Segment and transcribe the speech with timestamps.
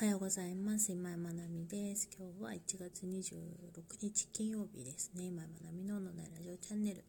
[0.00, 0.90] おはようございます。
[0.92, 2.08] 今井まなみです。
[2.08, 5.28] 今日は1月26日金曜日ですね。
[5.28, 7.04] 今井まなみのオンラインラジオチャンネル。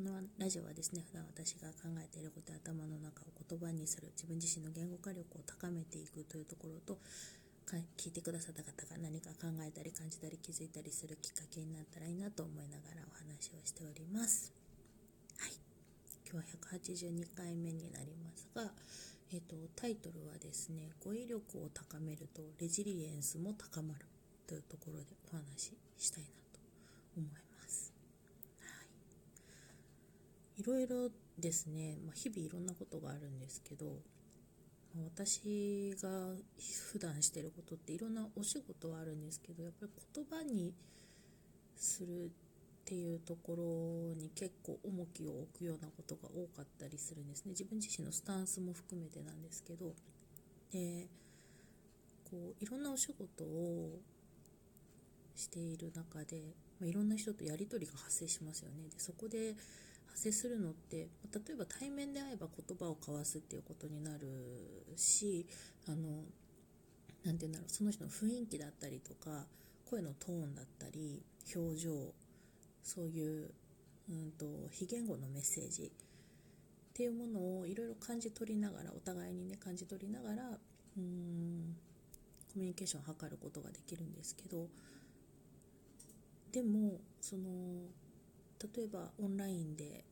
[0.00, 4.08] このラジオはですね普段私が考えていることや頭の中を言葉にする。
[4.16, 6.96] 自分自身の言語化力を高めていくというところと
[8.00, 14.56] 聞いてくださった方が何か考えたり感じたり気づいたりするきっかけになったらいいなと思いながらお話をしております。
[15.36, 15.52] はい。
[16.24, 18.72] 今日は182回目になりますが
[19.34, 24.04] えーと、タイトルはですね語彙力を高めるとレジリエンスも高まる
[24.46, 26.60] というところでお話ししたいなと
[27.16, 27.94] 思います、
[28.60, 28.66] は
[30.58, 33.86] い、いろいろですね、まあ、日々いろんなことがあるんですけど
[35.02, 36.08] 私が
[36.92, 40.74] 普段してることっていろんなお仕事はあるんですけどやっぱり言葉に
[41.76, 42.30] する
[42.82, 43.54] っていうとこ
[44.14, 47.50] ろに結構重きを置くようなことが多かったりするんですね。
[47.50, 49.94] 自分自身のスタンスも含めてなんですけど。
[50.72, 51.06] で
[52.32, 54.00] こういろんなお仕事を
[55.36, 58.88] している中で、まあ、いろんな人とやり取りが発生しますよね。
[58.88, 59.54] でそこで
[60.06, 64.26] 発生するのってま例えば対面で会えば言葉を交わすっていうことになる
[64.96, 65.46] し
[65.86, 66.24] あの
[67.24, 69.46] なて言うんだろうその人の雰囲気だったりとか
[69.88, 71.22] 声のトーンだったり
[71.54, 71.90] 表情
[72.82, 73.50] そういう、
[74.10, 80.42] うんと、非言語のメッセージっていうものをいろいろ感じ取りながらお互いにね感じ取りながら
[80.98, 81.76] うん
[82.52, 84.68] コミュニケーションを図ることができるんですけど
[86.52, 87.40] でもその
[88.76, 90.04] 例えばオンラインで、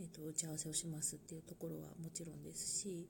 [0.00, 3.08] えー、と打ち合わせをしますっていうところはもちろんですし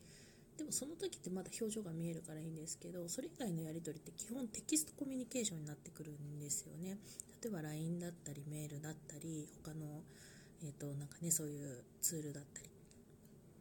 [0.58, 6.98] でもその時ってまだ表情が見えるからいいんですけどそれ以外のやり取りって基本テキストコミュニケーションになってくるんですよね。
[7.40, 10.02] 例えば LINE だったりメールだったり他の、
[10.64, 12.68] えーとなんかね、そういうツールだったり。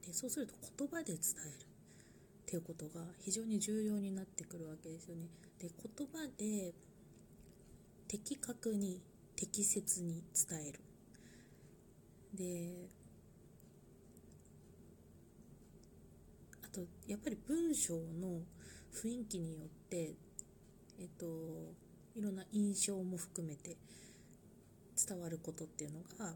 [0.08, 1.68] でそうすると言葉で伝える
[2.48, 5.28] っていうことが非常に重要になってくるわけですよね。
[5.60, 6.74] で言葉で
[8.08, 9.02] 的確に
[9.36, 10.80] 適切に伝える。
[12.34, 12.90] で
[16.64, 18.42] あとやっぱり文章の
[18.94, 20.14] 雰囲気によって
[21.00, 21.26] えっと
[22.16, 23.78] いろんな印象も含めて
[25.08, 26.34] 伝わることっていうのが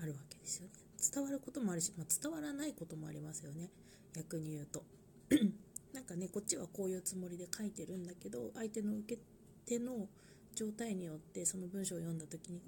[0.00, 0.72] あるわけですよね。
[1.12, 3.70] 伝わることもあるし、まあ、伝わらないこともありますよね。
[4.14, 4.82] 逆に言うと。
[5.92, 9.22] なんかねこっちはこういうつもりで書いてるんだけど相手の受け
[9.66, 10.08] 手の
[10.54, 12.60] 状態によってその文章を読んだ時に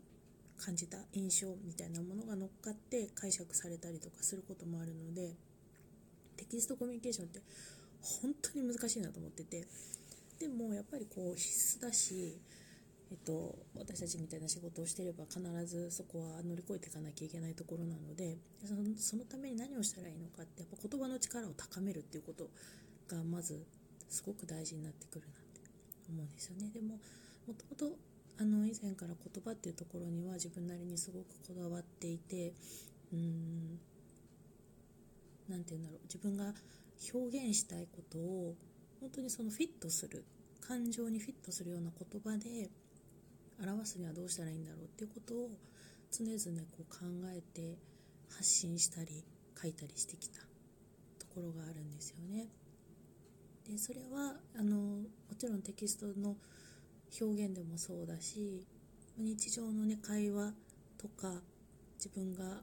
[0.58, 5.34] 感じた印象みたいなものが乗っかって解釈されたりとかすることもあるので
[6.40, 7.40] テキストコミュニケーションって
[8.22, 9.66] 本当に難しいなと思ってて
[10.38, 12.40] でもやっぱりこう必須だし、
[13.12, 22.48] えっと、私たちみたいな仕事をしてれば必ずそこは乗り越えていかなきゃいけないところなのでそのそのために何をしたらいいのかってやっぱ言葉の力を高めるっていうこと
[23.14, 23.66] がまず
[24.08, 25.60] すごく大事になってくるなって
[26.08, 26.70] 思うんですよね。
[26.72, 26.96] でも
[27.46, 27.96] もともと
[28.40, 32.54] あの以前から言葉っていうところには自分なりにすごくこだわっていて
[33.12, 33.78] うん
[35.50, 36.54] 何て言うんだろう自分が
[37.12, 38.54] 表現したいことを
[39.00, 40.24] 本当にそのフィットする
[40.60, 42.70] 感情にフィットするような言葉で
[43.62, 45.50] 表すにはどうしたらいいんだろうっていうことを
[46.10, 47.78] 常々こう考えて
[48.30, 49.24] 発信したり
[49.60, 50.40] 書いたりしてきた
[51.18, 52.48] ところがあるんですよね。
[53.68, 55.04] でそれはあのも
[55.38, 56.36] ちろんテキストの
[57.20, 58.66] 表現でもそうだし
[59.16, 60.52] 日常のね会話
[60.98, 61.42] とか
[61.96, 62.62] 自分が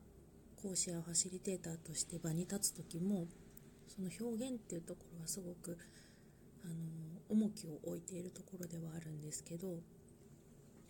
[0.68, 3.26] 講師やファシリテーターとして場に立つ時も
[3.88, 5.78] その表現っていうところはすごく
[6.66, 6.74] あの
[7.30, 9.68] 重きを置いているところではあるんですけど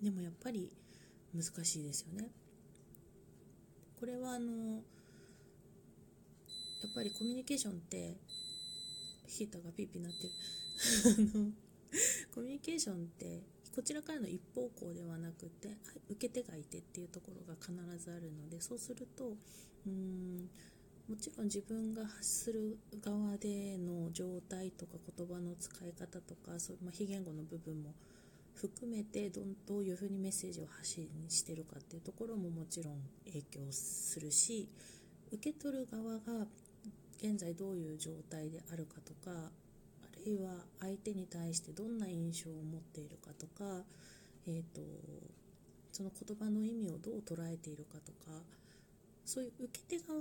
[0.00, 0.70] でもやっぱり
[1.34, 2.30] 難しいですよね。
[3.98, 4.78] これはあのや
[6.86, 8.14] っぱりコミュニケーションって
[9.26, 10.32] ヒーターがピーピーなってる
[12.32, 13.42] コミュニケーションって
[13.74, 15.76] こちらからの一方向ではなくて
[16.10, 19.36] 受け手がいてっていうところが必ずあるのでそうすると
[19.86, 20.48] うん
[21.08, 27.94] もちろん自分が発する側での状態とか言葉の使い方とかそう、まあ、非言語の部分も
[28.54, 32.94] 含めてどどういうふうにメッセージを発信してるかっていうところももちろん
[33.24, 34.68] 影響するし
[35.32, 36.46] 受け取る側が
[37.18, 39.50] 現在どういう状態であるかとか
[40.24, 43.84] るいは相手に対してどんな印象を持っているかとか、
[44.46, 44.80] えーと
[45.98, 48.30] その言葉の意味をどう捉えているかとか
[49.24, 50.20] そういう受け手側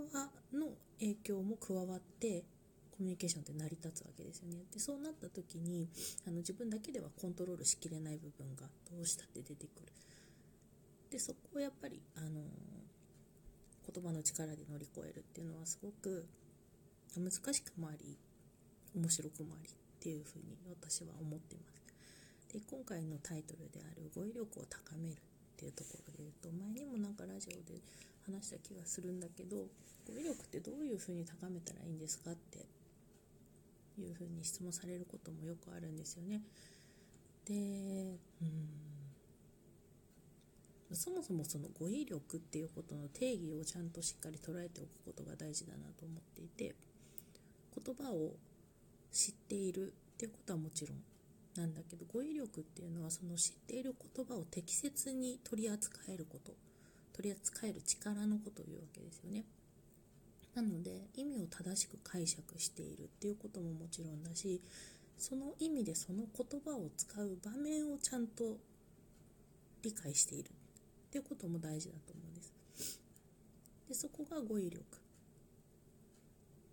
[0.52, 2.46] の影響も加わって
[2.90, 4.66] コミュニケーションって成り立つわけですよね。
[4.74, 5.88] でそうなった時に
[6.28, 9.94] あの自分だけではコントロールしきれない部分がどうしたって出てくる。
[11.12, 12.42] でそこをやっぱりあの
[13.94, 16.26] 言葉の力で乗り越えるっていうのはすごく
[17.16, 18.18] 難しくもあり
[18.96, 25.16] 面白くもありっていうふうに私は思ってますで今回のタイトルである語彙力を高めるっ
[25.58, 27.82] ていうところで言うと前にもなんかラジオで
[28.26, 29.58] 話した気がするんだけど
[30.06, 32.60] 語彙力ってどういうふうに高めたらいいんですかって
[34.00, 36.42] いうふうに質問されることもよくあるんですよね。
[37.46, 37.54] で
[38.42, 38.88] うん
[40.94, 46.76] そもそもその語彙力っていうことの定義をちゃんとしっかり捉えておくことが大事だなと思っていて
[47.76, 48.32] 言葉を
[49.12, 50.98] 知っているっていうことはもちろん
[51.56, 56.54] なんだけど語彙力っていうのはその知っている言葉を適切に取り扱えること
[57.14, 59.44] 取り扱える力のことを言うわけですよね。
[60.54, 64.60] なので意味を正しく解釈しているっていうことももちろんだし
[65.18, 68.58] その意味でその言葉を使う場面をちゃんと
[69.84, 70.52] 理解しているっ
[71.12, 73.00] ていうことも大事だと思うんです。
[73.88, 74.84] でそこが語彙力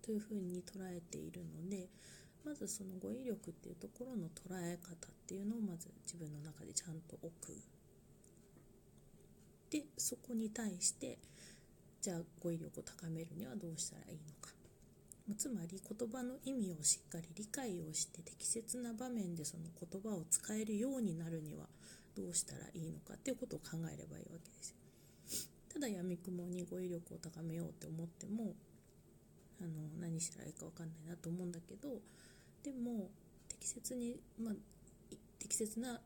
[0.02, 1.88] というふうに捉えているので
[2.44, 7.56] まずその語彙力っていうところの捉え方っていうのをまず自分の中でちゃんと置く。
[9.70, 11.18] でそこに対して
[12.00, 14.52] じゃあ語彙力を高めるにはどうしたらいいのか。
[15.38, 21.64] つまり言葉の意味をしっかり理解をして適切な場面でその言葉を使えるようになるには
[22.14, 24.76] どうしたらいいのかっていうことを考えればいいわけですよ。
[25.72, 28.54] ただやみくもに語彙力を高めようって思っても
[29.60, 31.88] あの何したらいいか分かんないなと思うんだけど
[32.64, 33.10] でも
[33.48, 34.54] 適切に、まあ、
[35.38, 36.00] 適切な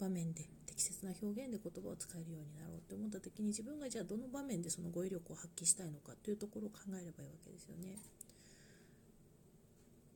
[0.00, 7.98] 場面で適切な表現で言葉を使えるようになろうって思った時に自分がじゃあどの場面でその語彙力を発揮したいのかというところを考えればいいわけですよね。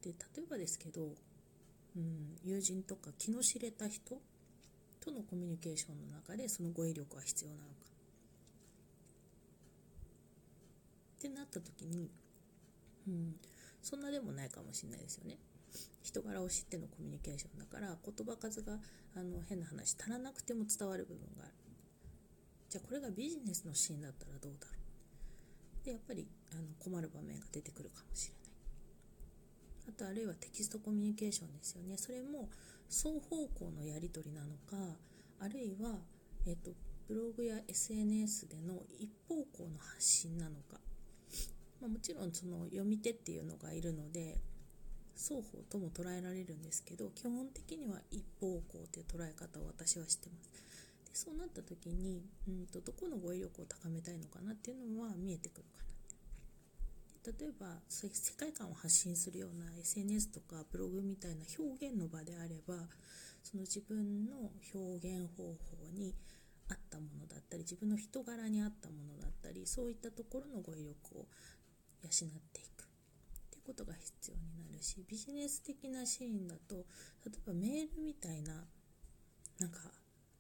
[0.03, 1.15] で例えばですけど、
[1.97, 4.19] うん、友人とか気の知れた人
[5.01, 7.67] とのコミュニケーションの中でその語彙力は必要なのか。
[11.19, 12.11] ってなった時に、
[13.09, 13.37] うん、
[13.83, 15.39] そんなでもないかもしれないですよね。
[16.03, 18.79] 人柄を知ってのコミュニケーションだから言葉数が
[19.15, 21.55] あの変な話足らなくても伝わる部分がある。
[22.69, 24.73] じゃあこれがビジネスのシーンだったらどうだろ
[25.83, 25.85] う。
[25.85, 28.47] でやっぱりあの困る場面が出てくるかもしれない。
[29.89, 31.97] あとあるいはテキストコミュニケーションですよね。
[31.97, 32.49] それも
[32.89, 34.97] 双方向のやり取りなのか
[35.41, 35.99] あるいは、
[36.47, 36.71] えっと、
[37.09, 40.81] ブログや SNS での一方向の発信なのか、
[41.81, 44.39] まあ、もちろんその読み手っていうのがいるので
[45.17, 50.51] 双方とも捉えられるんですけど基本的には一方向という捉え方を私はしてます。
[51.09, 55.97] でそうなった時にうんとどこの語彙力を高めたいのかなっていうのは見えてくるかなって。
[57.27, 62.75] 例えば世界観を発信するような SNS とかブログみたいな表現の場であれば
[63.43, 65.57] その自分の表現方法
[65.93, 66.15] に
[66.69, 71.27] 合ったものだったり自分の人柄に合ったものだったりそういったところの語彙力を
[72.03, 72.76] 養っていく。
[73.67, 78.55] ことが必要になるしビジネス的なシーンだと例えばメールみたいな
[79.59, 79.79] なんか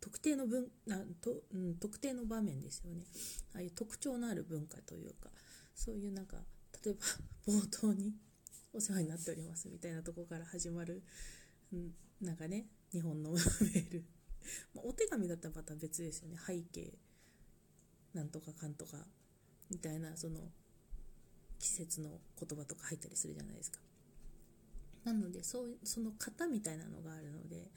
[0.00, 3.06] 特定の文なと、うん、特定の場面ですよね。
[3.54, 5.30] ああいう特徴のある文化というか
[5.74, 6.36] そういうなんか
[6.84, 6.94] 例え
[7.46, 8.14] ば冒頭に
[8.72, 11.02] 「お世話になっております」みたいなとこから始まる、
[11.72, 14.04] うん、なんかね日本のメール、
[14.74, 16.38] ま、お手紙だったらまた別ですよね。
[16.46, 16.96] 背景
[18.14, 18.98] なんとかかんとか
[19.70, 20.40] みたいなその
[21.58, 23.78] 季節の言葉とか入ったりするじゃないですか。
[25.04, 27.70] なのでそうその型みたいなのがあるので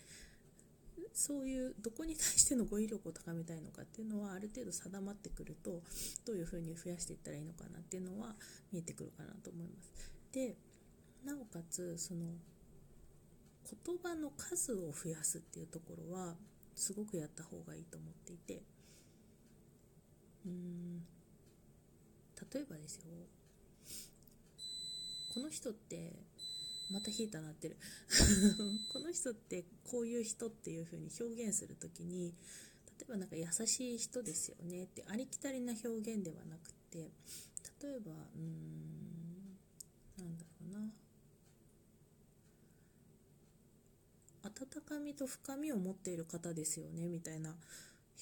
[1.14, 5.82] そういうどこに対しての語彙力を高めたいのかっていうのはある程度定まってくると
[6.26, 8.36] どういうふうに増やしていったらいいのかなっていうのは
[8.72, 9.92] 見えてくるかなと思います。
[10.32, 10.56] で
[11.26, 12.22] なおかつその
[13.86, 16.36] 言葉の数を増やすっていうところは
[16.76, 18.64] すごくやった方がいいと思っていて
[20.46, 21.06] うーん
[22.54, 23.04] 例えばですよ
[25.34, 26.14] この人って
[26.92, 27.78] またヒーター鳴ってる。
[28.92, 32.34] この人ってこういう人っていう風に表現する時に
[33.00, 37.12] 例えばなんか優しい人ですよねってありきたりな表現ではなくて
[37.82, 39.58] 例えばうーん
[40.18, 40.94] なんだろうな。
[44.42, 47.56] 温かみと深みを持っている方ですよねみたいな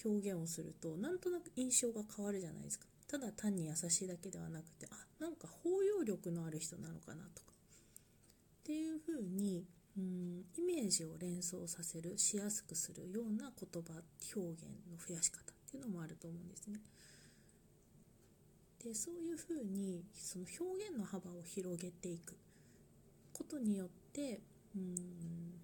[0.04, 2.88] 表現をするとなんとなく印象が変わるじゃないですか。
[3.08, 9.66] ただ単に優しいだけではなくてあなんか包容力のある人なのかなとかっていうふうに
[9.98, 13.94] うんイメージを連想させるしやすくするような言葉
[14.36, 14.62] 表現
[14.92, 16.80] の増やし方っていうのもあると思うんですね。
[18.84, 22.38] でそういうふうにその表現の幅を広げていく
[23.34, 24.40] ことによって
[24.76, 24.96] うん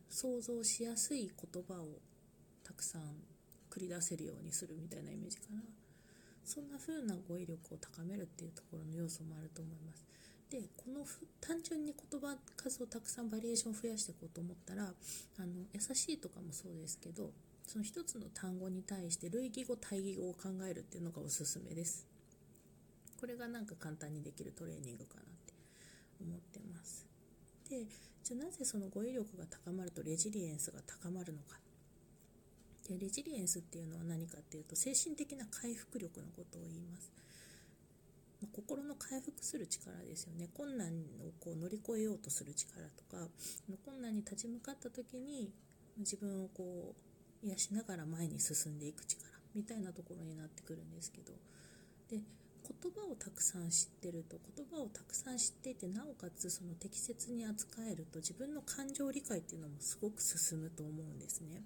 [0.09, 1.99] 想像しやすい言葉を
[2.63, 3.01] たくさん
[3.69, 5.61] 繰り出せるようにするみたいなイメージかな。
[6.45, 10.12] そんな風な語彙力を高めるっていうところの要素もあると思います。
[10.53, 11.03] でこの
[11.41, 17.31] 単純に言葉数をたくさんバリエーションを増やしていこうと思ったらあの優しいとかもそうですけど
[17.65, 22.05] その一つの単語に対して類義語対義語を考えるっていうのがおすすめです。
[23.19, 25.53] これがなんか簡単にできるトレーニングかなって
[26.21, 27.07] 思ってます。
[27.67, 27.87] で
[28.23, 31.57] じゃあなぜその語彙力が高まるとレジリエンスが高まるのか。
[32.87, 37.11] でレジリエンスっていうのは何かっていうと精神的な回復力のことを言います。
[38.43, 40.49] ま、心の回復する力ですよね。
[40.53, 40.89] 困難
[41.21, 43.29] をこう乗り越えようとする力とか
[43.85, 45.51] 困難に立ち向かった時に
[45.97, 46.95] 自分をこ
[47.43, 51.33] う癒しながら前に進んでいく力みたいなところになってくるんですけど。
[52.09, 52.21] で
[52.81, 61.61] 言葉をたくさん知ってると言葉をたくさん知っていてなおかつその適切に扱えると自分の感情理解っていうのもすごく進むと思うんですね。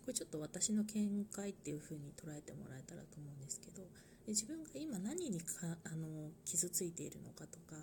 [0.00, 3.86] これちょっと私の見解っていう風に捉えてもらえたらと思うんですけど。
[4.28, 7.76] 自分が今何にかあの傷ついているのかとか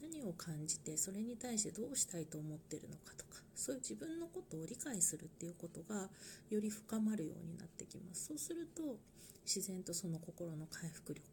[0.00, 6.08] 何を感じてそれに対してどうしたいと思ってるのかとかそういう自分のことを理解するっていうことが
[6.50, 8.28] より深まるようになってきます。
[8.28, 8.98] そうすると
[9.44, 11.24] 自然とその心の回復力っ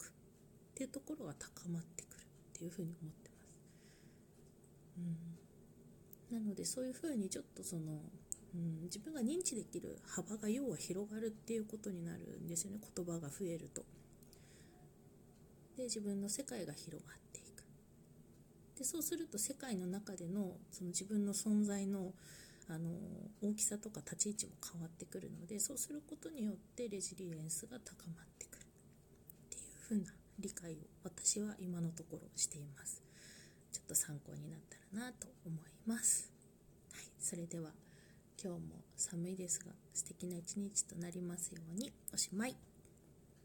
[0.75, 2.25] ていうところが高まってくるっ
[2.57, 3.47] ていうふうに思ってます、
[6.31, 8.01] うん、なのでそういうふうにちょっとその
[8.55, 12.79] うん、自分が認知できる幅が要は広がるっていうことになるんですよね。
[12.95, 13.83] 言葉が増えると。
[15.79, 17.63] で自分の世界が広がっていく。
[18.77, 22.13] でそうすると世界の中でのその自分の存在の
[22.71, 22.91] あの
[23.41, 33.01] 大きさとか立ち位置も変わってくるのでそうすることによってレジリエンスが高まってくるっていう風な理解を私は今のところしています。
[33.71, 36.31] ちょっと参考になったらなと思います。
[36.93, 37.05] はい。
[37.19, 37.71] それでは
[38.41, 42.68] 今日も寒いですが素敵な一日となりますようにおしまい。